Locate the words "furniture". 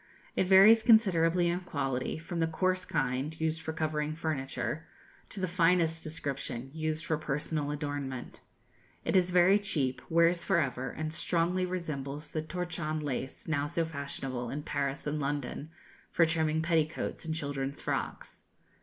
4.15-4.87